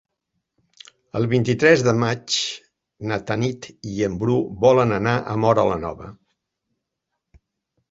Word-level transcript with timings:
El 1.19 1.27
vint-i-tres 1.33 1.83
de 1.87 1.93
maig 2.03 2.37
na 3.13 3.19
Tanit 3.29 3.69
i 3.93 3.95
en 4.09 4.17
Bru 4.25 4.41
volen 4.65 4.97
anar 4.99 5.15
a 5.21 5.39
Móra 5.45 5.69
la 5.75 5.79
Nova. 5.87 6.11